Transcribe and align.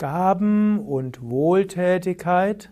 Gaben 0.00 0.78
und 0.78 1.20
Wohltätigkeit, 1.20 2.70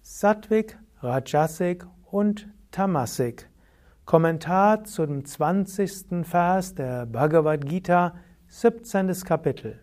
Sattvik, 0.00 0.78
Rajasik 1.02 1.86
und 2.10 2.48
Tamasik. 2.70 3.50
Kommentar 4.06 4.84
zum 4.84 5.26
20. 5.26 6.26
Vers 6.26 6.74
der 6.74 7.04
Bhagavad 7.04 7.66
Gita, 7.66 8.14
17. 8.48 9.12
Kapitel. 9.24 9.78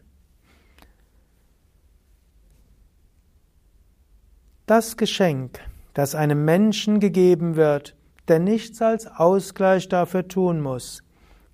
Das 4.66 4.98
Geschenk, 4.98 5.60
das 5.94 6.16
einem 6.16 6.46
Menschen 6.46 7.00
gegeben 7.00 7.58
wird, 7.58 7.96
der 8.28 8.40
nichts 8.40 8.82
als 8.82 9.06
Ausgleich 9.06 9.88
dafür 9.88 10.28
tun 10.28 10.60
muss, 10.60 11.04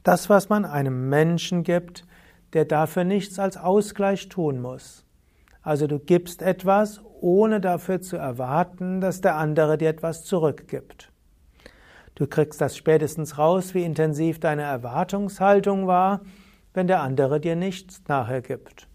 Das, 0.03 0.29
was 0.29 0.49
man 0.49 0.65
einem 0.65 1.09
Menschen 1.09 1.63
gibt, 1.63 2.05
der 2.53 2.65
dafür 2.65 3.03
nichts 3.03 3.39
als 3.39 3.57
Ausgleich 3.57 4.29
tun 4.29 4.61
muss. 4.61 5.05
Also 5.61 5.87
du 5.87 5.99
gibst 5.99 6.41
etwas, 6.41 7.01
ohne 7.19 7.61
dafür 7.61 8.01
zu 8.01 8.17
erwarten, 8.17 8.99
dass 8.99 9.21
der 9.21 9.35
andere 9.35 9.77
dir 9.77 9.89
etwas 9.89 10.23
zurückgibt. 10.23 11.11
Du 12.15 12.27
kriegst 12.27 12.59
das 12.59 12.75
spätestens 12.75 13.37
raus, 13.37 13.73
wie 13.73 13.83
intensiv 13.83 14.39
deine 14.39 14.63
Erwartungshaltung 14.63 15.87
war, 15.87 16.21
wenn 16.73 16.87
der 16.87 17.01
andere 17.01 17.39
dir 17.39 17.55
nichts 17.55 18.01
nachher 18.07 18.41
gibt. 18.41 18.87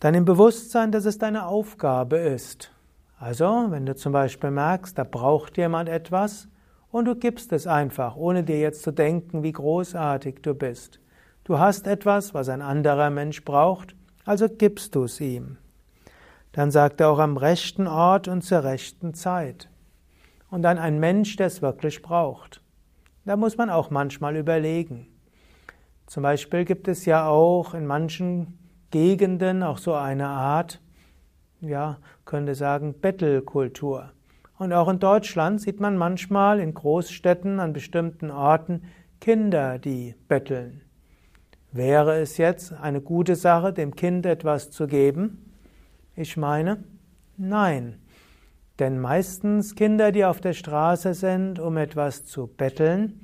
Dann 0.00 0.14
im 0.14 0.24
Bewusstsein, 0.24 0.92
dass 0.92 1.04
es 1.04 1.18
deine 1.18 1.46
Aufgabe 1.46 2.18
ist. 2.18 2.70
Also, 3.18 3.66
wenn 3.70 3.86
du 3.86 3.96
zum 3.96 4.12
Beispiel 4.12 4.50
merkst, 4.50 4.96
da 4.98 5.04
braucht 5.04 5.56
jemand 5.56 5.88
etwas 5.88 6.48
und 6.90 7.06
du 7.06 7.16
gibst 7.16 7.52
es 7.52 7.66
einfach, 7.66 8.14
ohne 8.16 8.44
dir 8.44 8.58
jetzt 8.58 8.82
zu 8.82 8.92
denken, 8.92 9.42
wie 9.42 9.52
großartig 9.52 10.42
du 10.42 10.54
bist. 10.54 11.00
Du 11.46 11.60
hast 11.60 11.86
etwas, 11.86 12.34
was 12.34 12.48
ein 12.48 12.60
anderer 12.60 13.08
Mensch 13.08 13.44
braucht, 13.44 13.94
also 14.24 14.48
gibst 14.48 14.96
du 14.96 15.04
es 15.04 15.20
ihm. 15.20 15.58
Dann 16.50 16.72
sagt 16.72 17.00
er 17.00 17.08
auch 17.08 17.20
am 17.20 17.36
rechten 17.36 17.86
Ort 17.86 18.26
und 18.26 18.42
zur 18.42 18.64
rechten 18.64 19.14
Zeit. 19.14 19.70
Und 20.50 20.62
dann 20.62 20.76
ein 20.76 20.98
Mensch, 20.98 21.36
der 21.36 21.46
es 21.46 21.62
wirklich 21.62 22.02
braucht. 22.02 22.62
Da 23.24 23.36
muss 23.36 23.56
man 23.56 23.70
auch 23.70 23.90
manchmal 23.90 24.34
überlegen. 24.34 25.06
Zum 26.06 26.24
Beispiel 26.24 26.64
gibt 26.64 26.88
es 26.88 27.04
ja 27.04 27.28
auch 27.28 27.74
in 27.74 27.86
manchen 27.86 28.58
Gegenden 28.90 29.62
auch 29.62 29.78
so 29.78 29.94
eine 29.94 30.26
Art, 30.26 30.80
ja, 31.60 31.98
könnte 32.24 32.56
sagen, 32.56 32.92
Bettelkultur. 33.00 34.10
Und 34.58 34.72
auch 34.72 34.88
in 34.88 34.98
Deutschland 34.98 35.60
sieht 35.60 35.78
man 35.78 35.96
manchmal 35.96 36.58
in 36.58 36.74
Großstädten 36.74 37.60
an 37.60 37.72
bestimmten 37.72 38.32
Orten 38.32 38.82
Kinder, 39.20 39.78
die 39.78 40.16
betteln. 40.26 40.82
Wäre 41.76 42.18
es 42.20 42.38
jetzt 42.38 42.72
eine 42.72 43.02
gute 43.02 43.36
Sache, 43.36 43.70
dem 43.70 43.94
Kind 43.94 44.24
etwas 44.24 44.70
zu 44.70 44.86
geben? 44.86 45.52
Ich 46.14 46.38
meine, 46.38 46.82
nein. 47.36 47.98
Denn 48.78 48.98
meistens 48.98 49.74
Kinder, 49.74 50.10
die 50.10 50.24
auf 50.24 50.40
der 50.40 50.54
Straße 50.54 51.12
sind, 51.12 51.58
um 51.58 51.76
etwas 51.76 52.24
zu 52.24 52.46
betteln, 52.46 53.20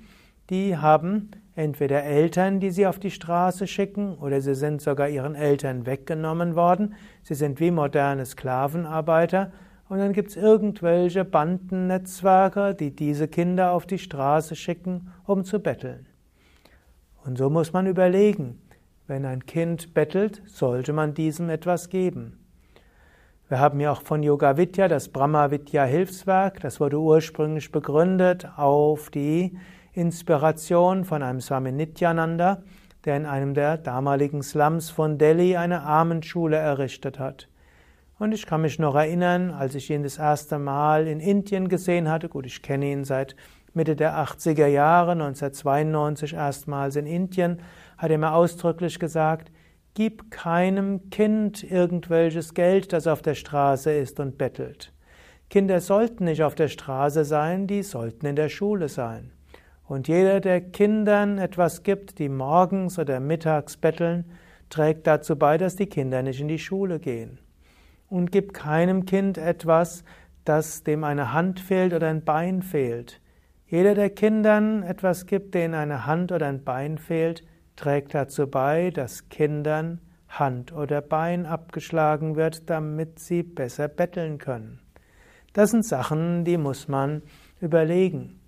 die 0.50 0.76
haben 0.76 1.30
entweder 1.54 2.02
Eltern, 2.02 2.60
die 2.60 2.70
sie 2.70 2.86
auf 2.86 2.98
die 2.98 3.10
Straße 3.10 3.66
schicken, 3.66 4.18
oder 4.18 4.42
sie 4.42 4.54
sind 4.54 4.82
sogar 4.82 5.08
ihren 5.08 5.34
Eltern 5.34 5.86
weggenommen 5.86 6.54
worden. 6.54 6.94
Sie 7.22 7.34
sind 7.34 7.58
wie 7.58 7.70
moderne 7.70 8.26
Sklavenarbeiter. 8.26 9.50
Und 9.88 9.96
dann 9.96 10.12
gibt 10.12 10.28
es 10.28 10.36
irgendwelche 10.36 11.24
Bandennetzwerke, 11.24 12.74
die 12.74 12.94
diese 12.94 13.28
Kinder 13.28 13.72
auf 13.72 13.86
die 13.86 13.98
Straße 13.98 14.56
schicken, 14.56 15.10
um 15.24 15.42
zu 15.42 15.58
betteln. 15.58 16.06
Und 17.24 17.38
so 17.38 17.50
muss 17.50 17.72
man 17.72 17.86
überlegen, 17.86 18.60
wenn 19.06 19.24
ein 19.24 19.46
Kind 19.46 19.94
bettelt, 19.94 20.42
sollte 20.46 20.92
man 20.92 21.14
diesem 21.14 21.50
etwas 21.50 21.88
geben. 21.88 22.38
Wir 23.48 23.60
haben 23.60 23.80
ja 23.80 23.92
auch 23.92 24.02
von 24.02 24.22
Yoga 24.22 24.56
Vidya 24.56 24.88
das 24.88 25.08
Brahma 25.08 25.50
Vidya 25.50 25.84
Hilfswerk, 25.84 26.60
das 26.60 26.80
wurde 26.80 26.98
ursprünglich 26.98 27.70
begründet 27.70 28.48
auf 28.56 29.10
die 29.10 29.56
Inspiration 29.92 31.04
von 31.04 31.22
einem 31.22 31.40
Swami 31.40 31.70
Nityananda, 31.70 32.62
der 33.04 33.16
in 33.16 33.26
einem 33.26 33.54
der 33.54 33.76
damaligen 33.76 34.42
Slums 34.42 34.90
von 34.90 35.18
Delhi 35.18 35.56
eine 35.56 35.82
Armenschule 35.82 36.56
errichtet 36.56 37.18
hat. 37.18 37.48
Und 38.18 38.32
ich 38.32 38.46
kann 38.46 38.62
mich 38.62 38.78
noch 38.78 38.94
erinnern, 38.94 39.50
als 39.50 39.74
ich 39.74 39.90
ihn 39.90 40.02
das 40.02 40.18
erste 40.18 40.58
Mal 40.58 41.06
in 41.06 41.20
Indien 41.20 41.68
gesehen 41.68 42.08
hatte, 42.08 42.28
gut, 42.28 42.46
ich 42.46 42.62
kenne 42.62 42.90
ihn 42.90 43.04
seit 43.04 43.36
Mitte 43.74 43.96
der 43.96 44.16
80er 44.16 44.66
Jahre, 44.66 45.12
1992 45.12 46.34
erstmals 46.34 46.96
in 46.96 47.06
Indien, 47.06 47.60
hat 47.96 48.10
er 48.10 48.18
mir 48.18 48.32
ausdrücklich 48.32 48.98
gesagt, 48.98 49.50
gib 49.94 50.30
keinem 50.30 51.10
Kind 51.10 51.62
irgendwelches 51.62 52.54
Geld, 52.54 52.92
das 52.92 53.06
auf 53.06 53.22
der 53.22 53.34
Straße 53.34 53.92
ist 53.92 54.20
und 54.20 54.38
bettelt. 54.38 54.92
Kinder 55.48 55.80
sollten 55.80 56.24
nicht 56.24 56.42
auf 56.42 56.54
der 56.54 56.68
Straße 56.68 57.24
sein, 57.24 57.66
die 57.66 57.82
sollten 57.82 58.26
in 58.26 58.36
der 58.36 58.48
Schule 58.48 58.88
sein. 58.88 59.32
Und 59.84 60.08
jeder, 60.08 60.40
der 60.40 60.60
Kindern 60.60 61.38
etwas 61.38 61.82
gibt, 61.82 62.18
die 62.18 62.28
morgens 62.28 62.98
oder 62.98 63.20
mittags 63.20 63.76
betteln, 63.76 64.24
trägt 64.70 65.06
dazu 65.06 65.36
bei, 65.36 65.58
dass 65.58 65.76
die 65.76 65.86
Kinder 65.86 66.22
nicht 66.22 66.40
in 66.40 66.48
die 66.48 66.58
Schule 66.58 66.98
gehen. 66.98 67.38
Und 68.08 68.32
gib 68.32 68.54
keinem 68.54 69.04
Kind 69.04 69.36
etwas, 69.36 70.04
das 70.44 70.82
dem 70.82 71.04
eine 71.04 71.32
Hand 71.32 71.60
fehlt 71.60 71.92
oder 71.92 72.08
ein 72.08 72.24
Bein 72.24 72.62
fehlt. 72.62 73.20
Jeder, 73.72 73.94
der 73.94 74.10
Kindern 74.10 74.82
etwas 74.82 75.24
gibt, 75.24 75.54
denen 75.54 75.72
eine 75.72 76.04
Hand 76.04 76.30
oder 76.30 76.46
ein 76.46 76.62
Bein 76.62 76.98
fehlt, 76.98 77.42
trägt 77.74 78.12
dazu 78.12 78.46
bei, 78.46 78.90
dass 78.90 79.30
Kindern 79.30 79.98
Hand 80.28 80.74
oder 80.74 81.00
Bein 81.00 81.46
abgeschlagen 81.46 82.36
wird, 82.36 82.68
damit 82.68 83.18
sie 83.18 83.42
besser 83.42 83.88
betteln 83.88 84.36
können. 84.36 84.80
Das 85.54 85.70
sind 85.70 85.86
Sachen, 85.86 86.44
die 86.44 86.58
muss 86.58 86.86
man 86.86 87.22
überlegen. 87.62 88.38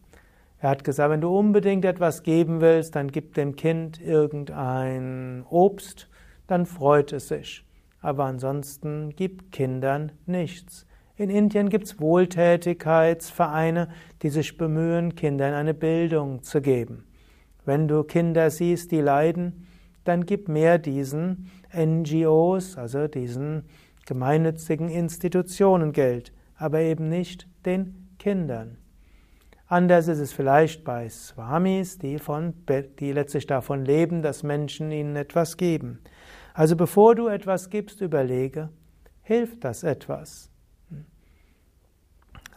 Er 0.59 0.69
hat 0.69 0.85
gesagt, 0.85 1.11
wenn 1.11 1.23
du 1.23 1.35
unbedingt 1.35 1.87
etwas 1.87 2.23
geben 2.23 2.61
willst, 2.61 2.95
dann 2.95 3.11
gib 3.11 3.33
dem 3.33 3.57
Kind 3.57 4.03
irgendein 4.03 5.43
Obst, 5.49 6.11
dann 6.49 6.67
freut 6.67 7.15
es 7.15 7.29
sich. 7.29 7.65
Aber 8.03 8.25
ansonsten 8.27 9.15
gib 9.17 9.53
Kindern 9.53 10.13
nichts. 10.27 10.85
In 11.17 11.31
Indien 11.31 11.69
gibt 11.69 11.85
es 11.85 12.01
Wohltätigkeitsvereine, 12.01 13.89
die 14.23 14.31
sich 14.31 14.57
bemühen, 14.57 15.15
Kindern 15.15 15.55
eine 15.55 15.73
Bildung 15.73 16.43
zu 16.43 16.61
geben. 16.61 17.05
Wenn 17.65 17.87
du 17.87 18.03
Kinder 18.03 18.51
siehst, 18.51 18.91
die 18.91 19.01
leiden, 19.01 19.69
dann 20.03 20.27
gib 20.27 20.49
mehr 20.49 20.79
diesen 20.79 21.51
NGOs, 21.73 22.77
also 22.77 23.07
diesen 23.07 23.63
gemeinnützigen 24.07 24.89
Institutionen 24.89 25.93
Geld, 25.93 26.33
aber 26.57 26.81
eben 26.81 27.09
nicht 27.09 27.47
den 27.65 28.09
Kindern. 28.19 28.77
Anders 29.69 30.09
ist 30.09 30.19
es 30.19 30.33
vielleicht 30.33 30.83
bei 30.83 31.09
Swamis, 31.09 31.97
die, 31.97 32.19
von, 32.19 32.55
die 32.99 33.13
letztlich 33.13 33.47
davon 33.47 33.85
leben, 33.85 34.21
dass 34.21 34.43
Menschen 34.43 34.91
ihnen 34.91 35.15
etwas 35.15 35.57
geben. 35.57 36.01
Also 36.55 36.75
bevor 36.75 37.15
du 37.15 37.29
etwas 37.29 37.71
gibst, 37.71 38.01
überlege, 38.01 38.71
hilft 39.23 39.63
das 39.63 39.85
etwas? 39.85 40.51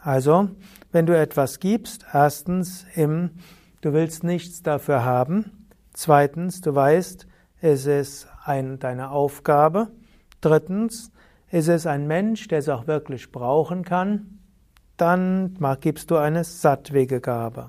Also, 0.08 0.48
wenn 0.90 1.04
du 1.04 1.14
etwas 1.14 1.60
gibst, 1.60 2.06
erstens, 2.14 2.86
im, 2.94 3.32
du 3.82 3.92
willst 3.92 4.24
nichts 4.24 4.62
dafür 4.62 5.04
haben. 5.04 5.68
Zweitens, 5.92 6.62
du 6.62 6.74
weißt, 6.74 7.26
es 7.60 7.84
ist 7.84 8.26
ein, 8.42 8.78
deine 8.78 9.10
Aufgabe. 9.10 9.88
Drittens, 10.40 11.12
ist 11.50 11.68
es 11.68 11.86
ein 11.86 12.06
Mensch, 12.06 12.48
der 12.48 12.60
es 12.60 12.70
auch 12.70 12.86
wirklich 12.86 13.32
brauchen 13.32 13.84
kann. 13.84 14.38
Dann 14.96 15.58
gibst 15.82 16.10
du 16.10 16.16
eine 16.16 16.42
Sattwege-Gabe. 16.42 17.68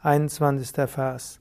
21. 0.00 0.70
Vers. 0.88 1.40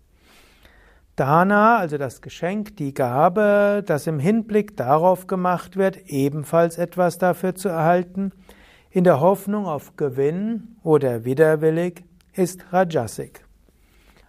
Dana, 1.15 1.77
also 1.77 1.97
das 1.97 2.21
Geschenk, 2.21 2.75
die 2.75 2.93
Gabe, 2.93 3.81
das 3.85 4.05
im 4.07 4.19
Hinblick 4.19 4.75
darauf 4.75 5.27
gemacht 5.27 5.77
wird, 5.77 5.95
ebenfalls 6.07 6.77
etwas 6.77 7.19
dafür 7.19 7.55
zu 7.55 7.69
erhalten, 7.69 8.33
in 8.93 9.03
der 9.03 9.19
Hoffnung 9.19 9.65
auf 9.65 9.97
Gewinn 9.97 10.75
oder 10.83 11.25
widerwillig, 11.25 12.03
ist 12.33 12.71
Rajasik. 12.71 13.43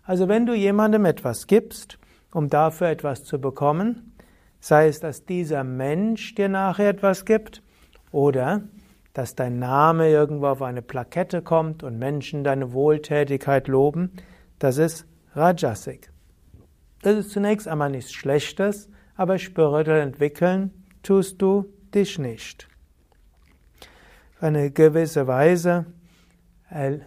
Also 0.04 0.26
wenn 0.26 0.46
du 0.46 0.54
jemandem 0.54 1.04
etwas 1.04 1.46
gibst, 1.46 1.98
um 2.32 2.48
dafür 2.48 2.88
etwas 2.88 3.24
zu 3.24 3.38
bekommen, 3.38 4.14
sei 4.60 4.88
es, 4.88 5.00
dass 5.00 5.26
dieser 5.26 5.64
Mensch 5.64 6.34
dir 6.34 6.48
nachher 6.48 6.88
etwas 6.88 7.26
gibt 7.26 7.62
oder 8.10 8.62
dass 9.12 9.34
dein 9.34 9.58
Name 9.58 10.08
irgendwo 10.08 10.46
auf 10.46 10.62
eine 10.62 10.82
Plakette 10.82 11.42
kommt 11.42 11.82
und 11.82 11.98
Menschen 11.98 12.42
deine 12.42 12.72
Wohltätigkeit 12.72 13.68
loben, 13.68 14.12
das 14.58 14.78
ist 14.78 15.06
Rajasik. 15.34 16.10
Das 17.02 17.16
ist 17.16 17.30
zunächst 17.30 17.68
einmal 17.68 17.90
nichts 17.90 18.12
Schlechtes, 18.12 18.88
aber 19.14 19.36
spirituell 19.36 20.00
entwickeln 20.00 20.70
tust 21.02 21.42
du 21.42 21.66
dich 21.94 22.18
nicht 22.18 22.66
eine 24.44 24.70
gewisse 24.70 25.26
Weise 25.26 25.86
äh, 26.70 26.98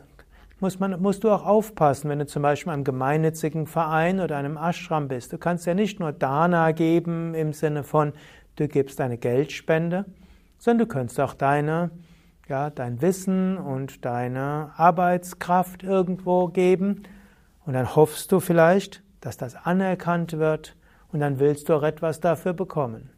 muss 0.59 0.79
man, 0.79 0.99
musst 0.99 1.23
du 1.23 1.29
auch 1.29 1.45
aufpassen, 1.45 2.09
wenn 2.09 2.17
du 2.17 2.25
zum 2.25 2.41
Beispiel 2.41 2.73
einem 2.73 2.83
gemeinnützigen 2.83 3.67
Verein 3.67 4.19
oder 4.19 4.37
einem 4.37 4.57
Ashram 4.57 5.07
bist. 5.07 5.31
Du 5.31 5.37
kannst 5.37 5.67
ja 5.67 5.75
nicht 5.75 5.99
nur 5.99 6.11
Dana 6.11 6.71
geben 6.71 7.35
im 7.35 7.53
Sinne 7.53 7.83
von, 7.83 8.13
du 8.55 8.67
gibst 8.67 8.99
eine 8.99 9.19
Geldspende, 9.19 10.05
sondern 10.57 10.87
du 10.87 10.93
kannst 10.93 11.19
auch 11.19 11.35
deine, 11.35 11.91
ja, 12.47 12.71
dein 12.71 13.03
Wissen 13.03 13.59
und 13.59 14.03
deine 14.03 14.71
Arbeitskraft 14.75 15.83
irgendwo 15.83 16.47
geben 16.47 17.03
und 17.65 17.73
dann 17.73 17.95
hoffst 17.95 18.31
du 18.31 18.39
vielleicht, 18.39 19.03
dass 19.21 19.37
das 19.37 19.55
anerkannt 19.55 20.39
wird 20.39 20.75
und 21.11 21.19
dann 21.19 21.39
willst 21.39 21.69
du 21.69 21.75
auch 21.75 21.83
etwas 21.83 22.19
dafür 22.19 22.53
bekommen. 22.53 23.11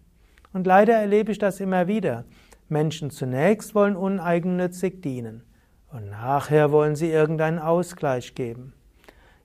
Und 0.51 0.68
leider 0.68 0.95
erlebe 0.95 1.31
ich 1.31 1.38
das 1.38 1.62
immer 1.62 1.88
wieder. 1.88 2.25
Menschen 2.69 3.10
zunächst 3.10 3.75
wollen 3.75 3.95
uneigennützig 3.95 5.01
dienen 5.01 5.44
und 5.92 6.10
nachher 6.10 6.71
wollen 6.71 6.95
sie 6.95 7.10
irgendeinen 7.10 7.60
Ausgleich 7.60 8.36
geben. 8.36 8.74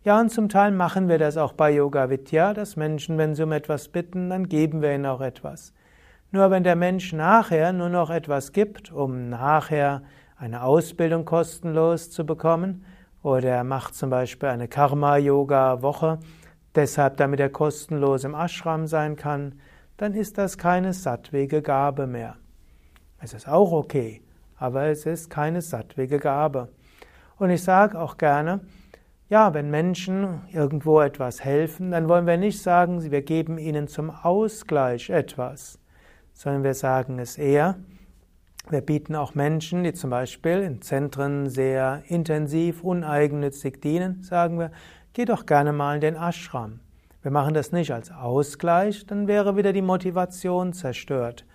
Ja, 0.02 0.20
und 0.20 0.30
zum 0.30 0.50
Teil 0.50 0.70
machen 0.70 1.08
wir 1.08 1.18
das 1.18 1.38
auch 1.38 1.54
bei 1.54 1.70
Yoga 1.70 2.10
Vidya, 2.10 2.52
dass 2.52 2.76
Menschen, 2.76 3.16
wenn 3.16 3.34
sie 3.34 3.42
um 3.42 3.52
etwas 3.52 3.88
bitten, 3.88 4.28
dann 4.28 4.48
geben 4.48 4.82
wir 4.82 4.94
ihnen 4.94 5.06
auch 5.06 5.22
etwas. 5.22 5.72
Nur 6.30 6.50
wenn 6.50 6.64
der 6.64 6.76
Mensch 6.76 7.14
nachher 7.14 7.72
nur 7.72 7.88
noch 7.88 8.10
etwas 8.10 8.52
gibt, 8.52 8.92
um 8.92 9.30
nachher 9.30 10.02
eine 10.36 10.62
Ausbildung 10.62 11.24
kostenlos 11.24 12.10
zu 12.10 12.26
bekommen, 12.26 12.84
oder 13.22 13.48
er 13.48 13.64
macht 13.64 13.94
zum 13.94 14.10
Beispiel 14.10 14.50
eine 14.50 14.68
Karma-Yoga-Woche, 14.68 16.18
deshalb 16.74 17.16
damit 17.16 17.40
er 17.40 17.48
kostenlos 17.48 18.24
im 18.24 18.34
Ashram 18.34 18.86
sein 18.86 19.16
kann, 19.16 19.54
dann 19.96 20.12
ist 20.12 20.36
das 20.36 20.58
keine 20.58 20.92
sattwege 20.92 21.62
Gabe 21.62 22.06
mehr. 22.06 22.36
Es 23.24 23.32
ist 23.32 23.48
auch 23.48 23.72
okay, 23.72 24.20
aber 24.58 24.88
es 24.88 25.06
ist 25.06 25.30
keine 25.30 25.62
sattwige 25.62 26.18
Gabe. 26.18 26.68
Und 27.38 27.48
ich 27.48 27.62
sage 27.62 27.98
auch 27.98 28.18
gerne, 28.18 28.60
ja, 29.30 29.54
wenn 29.54 29.70
Menschen 29.70 30.42
irgendwo 30.52 31.00
etwas 31.00 31.42
helfen, 31.42 31.90
dann 31.90 32.06
wollen 32.06 32.26
wir 32.26 32.36
nicht 32.36 32.60
sagen, 32.60 33.00
wir 33.10 33.22
geben 33.22 33.56
ihnen 33.56 33.88
zum 33.88 34.10
Ausgleich 34.10 35.08
etwas, 35.08 35.78
sondern 36.34 36.64
wir 36.64 36.74
sagen 36.74 37.18
es 37.18 37.38
eher, 37.38 37.76
wir 38.68 38.82
bieten 38.82 39.14
auch 39.16 39.34
Menschen, 39.34 39.84
die 39.84 39.94
zum 39.94 40.10
Beispiel 40.10 40.58
in 40.58 40.82
Zentren 40.82 41.48
sehr 41.48 42.02
intensiv, 42.08 42.84
uneigennützig 42.84 43.80
dienen, 43.80 44.22
sagen 44.22 44.58
wir, 44.58 44.70
geh 45.14 45.24
doch 45.24 45.46
gerne 45.46 45.72
mal 45.72 45.94
in 45.94 46.02
den 46.02 46.16
Ashram. 46.16 46.80
Wir 47.22 47.30
machen 47.30 47.54
das 47.54 47.72
nicht 47.72 47.90
als 47.90 48.10
Ausgleich, 48.12 49.06
dann 49.06 49.28
wäre 49.28 49.56
wieder 49.56 49.72
die 49.72 49.80
Motivation 49.80 50.74
zerstört 50.74 51.46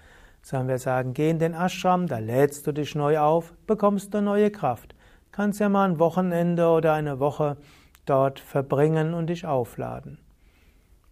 sondern 0.50 0.68
wir 0.68 0.80
sagen, 0.80 1.14
geh 1.14 1.30
in 1.30 1.38
den 1.38 1.54
Ashram, 1.54 2.08
da 2.08 2.18
lädst 2.18 2.66
du 2.66 2.72
dich 2.72 2.96
neu 2.96 3.20
auf, 3.20 3.54
bekommst 3.68 4.16
du 4.16 4.22
neue 4.22 4.50
Kraft. 4.50 4.96
Kannst 5.32 5.60
ja 5.60 5.70
mal 5.70 5.88
ein 5.88 6.00
Wochenende 6.00 6.70
oder 6.70 6.94
eine 6.94 7.20
Woche 7.20 7.58
dort 8.08 8.40
verbringen 8.40 9.14
und 9.14 9.28
dich 9.28 9.46
aufladen. 9.46 10.18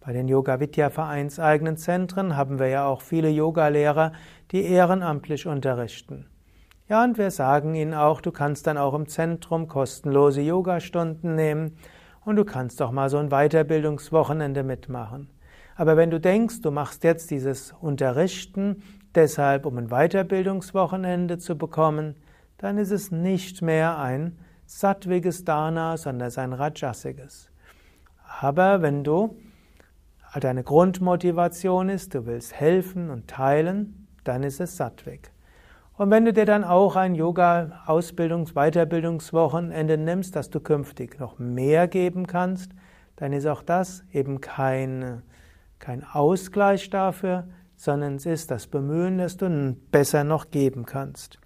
Bei 0.00 0.12
den 0.12 0.26
Yoga 0.26 0.58
Vidya 0.58 0.90
Vereinseigenen 0.90 1.76
Zentren 1.76 2.36
haben 2.36 2.58
wir 2.58 2.66
ja 2.66 2.86
auch 2.86 3.00
viele 3.00 3.28
Yogalehrer, 3.28 4.10
die 4.50 4.64
ehrenamtlich 4.64 5.46
unterrichten. 5.46 6.26
Ja, 6.88 7.04
und 7.04 7.16
wir 7.16 7.30
sagen 7.30 7.76
ihnen 7.76 7.94
auch, 7.94 8.20
du 8.20 8.32
kannst 8.32 8.66
dann 8.66 8.76
auch 8.76 8.94
im 8.94 9.06
Zentrum 9.06 9.68
kostenlose 9.68 10.40
Yogastunden 10.40 11.36
nehmen 11.36 11.76
und 12.24 12.34
du 12.34 12.44
kannst 12.44 12.80
doch 12.80 12.90
mal 12.90 13.08
so 13.08 13.18
ein 13.18 13.28
Weiterbildungswochenende 13.28 14.64
mitmachen. 14.64 15.30
Aber 15.76 15.96
wenn 15.96 16.10
du 16.10 16.18
denkst, 16.18 16.60
du 16.62 16.72
machst 16.72 17.04
jetzt 17.04 17.30
dieses 17.30 17.72
Unterrichten 17.80 18.82
deshalb, 19.14 19.66
um 19.66 19.78
ein 19.78 19.88
Weiterbildungswochenende 19.88 21.38
zu 21.38 21.56
bekommen, 21.56 22.16
dann 22.58 22.78
ist 22.78 22.90
es 22.90 23.10
nicht 23.10 23.62
mehr 23.62 23.98
ein 23.98 24.38
sattwiges 24.66 25.44
Dana, 25.44 25.96
sondern 25.96 26.28
es 26.28 26.34
ist 26.34 26.38
ein 26.38 26.52
rajasiges. 26.52 27.50
Aber 28.40 28.82
wenn 28.82 29.04
du 29.04 29.36
deine 30.38 30.62
Grundmotivation 30.62 31.88
ist, 31.88 32.14
du 32.14 32.26
willst 32.26 32.54
helfen 32.54 33.10
und 33.10 33.28
teilen, 33.28 34.06
dann 34.24 34.42
ist 34.42 34.60
es 34.60 34.76
sattwig. 34.76 35.32
Und 35.96 36.10
wenn 36.10 36.24
du 36.24 36.32
dir 36.32 36.44
dann 36.44 36.62
auch 36.62 36.94
ein 36.94 37.14
Yoga-Ausbildungs-, 37.14 38.52
Weiterbildungswochenende 38.54 39.98
nimmst, 39.98 40.36
dass 40.36 40.50
du 40.50 40.60
künftig 40.60 41.18
noch 41.18 41.38
mehr 41.38 41.88
geben 41.88 42.26
kannst, 42.26 42.70
dann 43.16 43.32
ist 43.32 43.46
auch 43.46 43.62
das 43.62 44.04
eben 44.12 44.40
kein, 44.40 45.22
kein 45.80 46.04
Ausgleich 46.04 46.88
dafür, 46.90 47.48
sondern 47.78 48.16
es 48.16 48.26
ist 48.26 48.50
das 48.50 48.66
Bemühen, 48.66 49.18
dass 49.18 49.36
du 49.36 49.76
besser 49.92 50.24
noch 50.24 50.50
geben 50.50 50.84
kannst. 50.84 51.38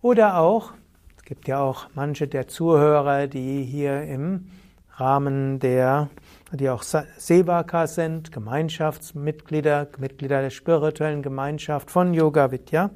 Oder 0.00 0.38
auch, 0.38 0.72
es 1.18 1.22
gibt 1.24 1.46
ja 1.48 1.60
auch 1.60 1.88
manche 1.94 2.26
der 2.26 2.48
Zuhörer, 2.48 3.26
die 3.26 3.62
hier 3.62 4.02
im 4.02 4.48
Rahmen 4.92 5.58
der, 5.58 6.08
die 6.50 6.70
auch 6.70 6.82
Sevaka 6.82 7.86
sind, 7.86 8.32
Gemeinschaftsmitglieder, 8.32 9.88
Mitglieder 9.98 10.40
der 10.40 10.50
spirituellen 10.50 11.22
Gemeinschaft 11.22 11.90
von 11.90 12.14
Yoga 12.14 12.50
Vidya. 12.50 12.90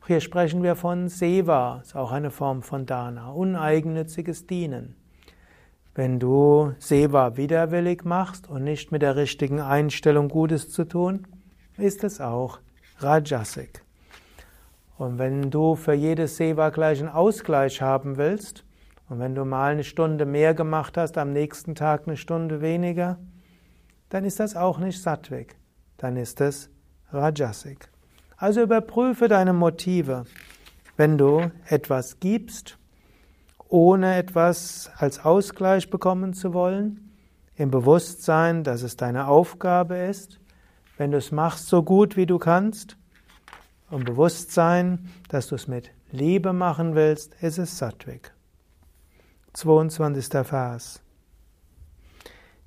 Auch 0.00 0.06
hier 0.06 0.20
sprechen 0.20 0.62
wir 0.62 0.76
von 0.76 1.08
Seva, 1.08 1.80
ist 1.82 1.96
auch 1.96 2.12
eine 2.12 2.30
Form 2.30 2.62
von 2.62 2.86
Dana, 2.86 3.30
uneigennütziges 3.30 4.46
Dienen. 4.46 4.94
Wenn 5.96 6.20
du 6.20 6.74
Seva 6.78 7.38
widerwillig 7.38 8.04
machst 8.04 8.50
und 8.50 8.64
nicht 8.64 8.92
mit 8.92 9.00
der 9.00 9.16
richtigen 9.16 9.62
Einstellung 9.62 10.28
Gutes 10.28 10.70
zu 10.70 10.84
tun, 10.84 11.26
ist 11.78 12.04
es 12.04 12.20
auch 12.20 12.58
Rajasik. 12.98 13.82
Und 14.98 15.18
wenn 15.18 15.50
du 15.50 15.74
für 15.74 15.94
jedes 15.94 16.36
Seva 16.36 16.68
gleich 16.68 17.00
einen 17.00 17.08
Ausgleich 17.08 17.80
haben 17.80 18.18
willst, 18.18 18.62
und 19.08 19.20
wenn 19.20 19.34
du 19.34 19.46
mal 19.46 19.72
eine 19.72 19.84
Stunde 19.84 20.26
mehr 20.26 20.52
gemacht 20.52 20.98
hast, 20.98 21.16
am 21.16 21.32
nächsten 21.32 21.74
Tag 21.74 22.02
eine 22.06 22.18
Stunde 22.18 22.60
weniger, 22.60 23.18
dann 24.10 24.26
ist 24.26 24.38
das 24.38 24.54
auch 24.54 24.78
nicht 24.78 25.00
Sattvik, 25.00 25.56
dann 25.96 26.18
ist 26.18 26.42
es 26.42 26.68
Rajasik. 27.10 27.88
Also 28.36 28.60
überprüfe 28.60 29.28
deine 29.28 29.54
Motive. 29.54 30.26
Wenn 30.98 31.16
du 31.16 31.50
etwas 31.70 32.20
gibst, 32.20 32.76
ohne 33.68 34.16
etwas 34.16 34.90
als 34.96 35.24
Ausgleich 35.24 35.90
bekommen 35.90 36.34
zu 36.34 36.54
wollen, 36.54 37.12
im 37.56 37.70
Bewusstsein, 37.70 38.64
dass 38.64 38.82
es 38.82 38.96
deine 38.96 39.28
Aufgabe 39.28 39.96
ist, 39.96 40.40
wenn 40.96 41.10
du 41.10 41.18
es 41.18 41.32
machst 41.32 41.68
so 41.68 41.82
gut 41.82 42.16
wie 42.16 42.26
du 42.26 42.38
kannst, 42.38 42.96
im 43.90 44.04
Bewusstsein, 44.04 45.10
dass 45.28 45.48
du 45.48 45.54
es 45.54 45.68
mit 45.68 45.90
Liebe 46.10 46.52
machen 46.52 46.94
willst, 46.94 47.34
ist 47.40 47.58
es 47.58 47.78
Sattvik. 47.78 48.32
22. 49.52 50.26
Vers. 50.44 51.02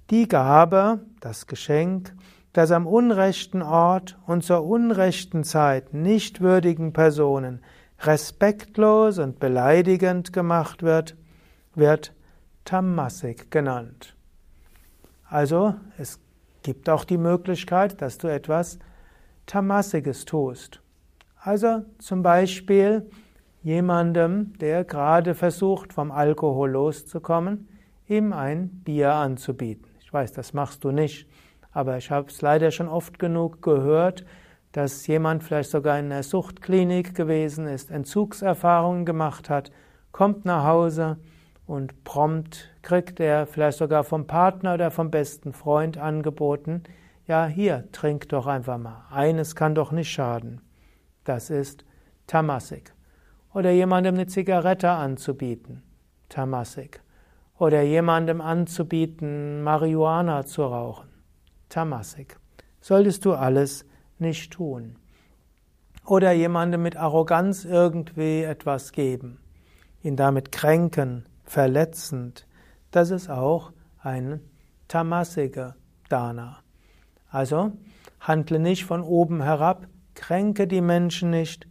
die 0.09 0.27
Gabe, 0.27 1.01
das 1.19 1.45
Geschenk, 1.45 2.15
das 2.53 2.71
am 2.71 2.87
unrechten 2.87 3.61
Ort 3.61 4.17
und 4.25 4.43
zur 4.43 4.65
unrechten 4.65 5.43
Zeit 5.43 5.93
nicht 5.93 6.41
würdigen 6.41 6.93
Personen 6.93 7.61
respektlos 8.01 9.19
und 9.19 9.39
beleidigend 9.39 10.33
gemacht 10.33 10.83
wird, 10.83 11.15
wird 11.75 12.13
Tamasik 12.65 13.51
genannt. 13.51 14.15
Also 15.27 15.75
es 15.97 16.19
gibt 16.63 16.89
auch 16.89 17.03
die 17.03 17.17
Möglichkeit, 17.17 18.01
dass 18.01 18.17
du 18.17 18.27
etwas 18.27 18.79
Tamasiges 19.45 20.25
tust. 20.25 20.81
Also 21.41 21.83
zum 21.99 22.21
Beispiel 22.21 23.09
jemandem, 23.63 24.53
der 24.59 24.83
gerade 24.83 25.35
versucht, 25.35 25.93
vom 25.93 26.11
Alkohol 26.11 26.71
loszukommen, 26.71 27.67
ihm 28.07 28.33
ein 28.33 28.69
Bier 28.69 29.13
anzubieten. 29.13 29.87
Ich 30.01 30.11
weiß, 30.11 30.31
das 30.33 30.53
machst 30.53 30.83
du 30.83 30.91
nicht, 30.91 31.27
aber 31.71 31.97
ich 31.97 32.11
habe 32.11 32.29
es 32.29 32.41
leider 32.41 32.71
schon 32.71 32.87
oft 32.87 33.19
genug 33.19 33.61
gehört, 33.61 34.25
dass 34.71 35.07
jemand 35.07 35.43
vielleicht 35.43 35.71
sogar 35.71 35.97
in 35.97 36.11
einer 36.11 36.23
Suchtklinik 36.23 37.15
gewesen 37.15 37.67
ist, 37.67 37.91
Entzugserfahrungen 37.91 39.05
gemacht 39.05 39.49
hat, 39.49 39.71
kommt 40.11 40.45
nach 40.45 40.63
Hause 40.63 41.17
und 41.65 42.03
prompt 42.03 42.69
kriegt 42.81 43.19
er 43.19 43.45
vielleicht 43.47 43.77
sogar 43.77 44.03
vom 44.03 44.27
Partner 44.27 44.75
oder 44.75 44.91
vom 44.91 45.11
besten 45.11 45.53
Freund 45.53 45.97
angeboten, 45.97 46.83
ja 47.27 47.45
hier, 47.45 47.87
trink 47.91 48.29
doch 48.29 48.47
einfach 48.47 48.79
mal. 48.79 49.05
Eines 49.11 49.55
kann 49.55 49.75
doch 49.75 49.91
nicht 49.91 50.09
schaden. 50.09 50.61
Das 51.25 51.51
ist 51.51 51.85
Tamasik. 52.25 52.93
Oder 53.53 53.69
jemandem 53.69 54.15
eine 54.15 54.25
Zigarette 54.25 54.89
anzubieten. 54.89 55.83
Tamasik. 56.27 57.01
Oder 57.59 57.81
jemandem 57.81 58.41
anzubieten, 58.41 59.61
Marihuana 59.61 60.45
zu 60.45 60.63
rauchen. 60.63 61.09
Tamasik. 61.69 62.39
Solltest 62.81 63.25
du 63.25 63.33
alles 63.33 63.85
nicht 64.19 64.53
tun. 64.53 64.97
Oder 66.05 66.31
jemandem 66.31 66.81
mit 66.81 66.95
Arroganz 66.97 67.65
irgendwie 67.65 68.43
etwas 68.43 68.91
geben, 68.91 69.39
ihn 70.01 70.15
damit 70.15 70.51
kränken, 70.51 71.25
verletzend, 71.43 72.47
das 72.91 73.11
ist 73.11 73.29
auch 73.29 73.71
ein 74.01 74.39
Tamasika 74.87 75.75
Dana. 76.09 76.59
Also 77.29 77.73
handle 78.19 78.59
nicht 78.59 78.85
von 78.85 79.01
oben 79.01 79.43
herab, 79.43 79.87
kränke 80.15 80.67
die 80.67 80.81
Menschen 80.81 81.29
nicht 81.29 81.67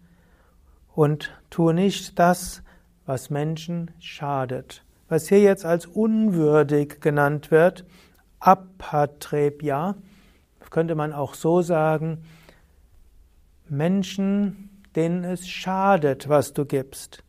und 0.94 1.36
tue 1.50 1.74
nicht 1.74 2.18
das, 2.18 2.62
was 3.06 3.30
Menschen 3.30 3.90
schadet. 3.98 4.84
Was 5.08 5.28
hier 5.28 5.40
jetzt 5.40 5.64
als 5.64 5.86
unwürdig 5.86 7.00
genannt 7.00 7.50
wird, 7.50 7.84
Apatrebya, 8.40 9.96
könnte 10.70 10.94
man 10.94 11.12
auch 11.12 11.34
so 11.34 11.62
sagen, 11.62 12.24
Menschen, 13.68 14.82
denen 14.96 15.24
es 15.24 15.48
schadet, 15.48 16.28
was 16.28 16.52
du 16.52 16.64
gibst. 16.64 17.22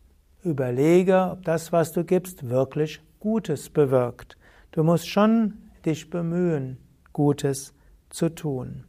Überlege, 0.44 1.32
ob 1.32 1.44
das, 1.44 1.72
was 1.72 1.92
du 1.92 2.04
gibst, 2.04 2.50
wirklich 2.50 3.02
Gutes 3.20 3.70
bewirkt. 3.70 4.38
Du 4.72 4.84
musst 4.84 5.10
schon 5.10 5.58
dich 5.86 6.10
bemühen, 6.10 6.78
Gutes 7.12 7.74
zu 8.10 8.30
tun. 8.30 8.86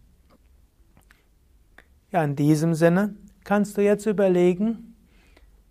Ja, 2.13 2.23
in 2.25 2.37
diesem 2.37 2.75
Sinne 2.75 3.15
kannst 3.45 3.77
du 3.77 3.83
jetzt 3.83 4.07
überlegen, 4.07 4.95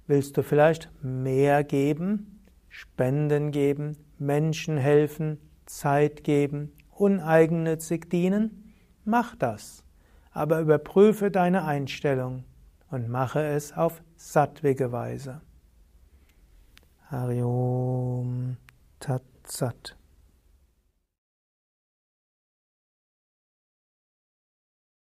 willst 0.07 0.35
du 0.37 0.43
vielleicht 0.43 0.89
mehr 1.01 1.63
geben, 1.63 2.41
Spenden 2.69 3.51
geben, 3.51 3.97
Menschen 4.17 4.77
helfen, 4.77 5.39
Zeit 5.65 6.23
geben, 6.23 6.71
uneigennützig 6.99 8.09
dienen? 8.09 8.73
Mach 9.05 9.35
das. 9.35 9.83
Aber 10.31 10.59
überprüfe 10.59 11.31
deine 11.31 11.65
Einstellung 11.65 12.43
und 12.91 13.09
mache 13.09 13.43
es 13.43 13.73
auf 13.73 14.01
sattwige 14.15 14.91
Weise. 14.91 15.41
Hariom 17.09 18.57
Tat 18.99 19.23
Sat. 19.45 19.98